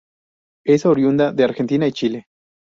Es 0.65 0.87
oriunda 0.87 1.31
de 1.31 1.43
Argentina 1.43 1.85
y 1.87 1.91
Chile. 1.91 2.25